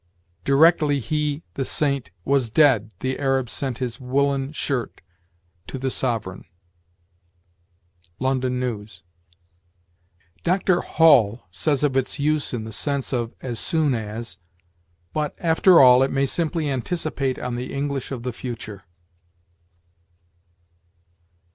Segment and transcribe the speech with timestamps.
[0.45, 4.99] "Directly he [the saint] was dead, the Arabs sent his woolen shirt
[5.67, 6.45] to the sovereign."
[8.17, 9.03] "London News."
[10.43, 10.81] Dr.
[10.81, 14.39] Hall says of its use in the sense of as soon as:
[15.13, 18.85] "But, after all, it may simply anticipate on the English of the future."